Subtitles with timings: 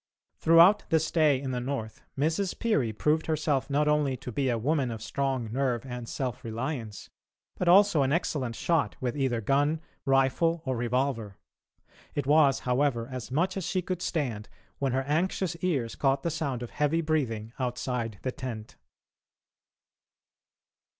[0.39, 2.57] Throughout the stay in the North, Mrs.
[2.57, 7.11] Peary proved herself not only to be a woman of strong nerve and self reliance,
[7.55, 11.37] but also an excellent shot with either gun, rifle, or revolver.
[12.15, 16.31] It was, however, as much as she could stand when her anxious ears caught the
[16.31, 18.77] sound of heavy breathing outside the tent.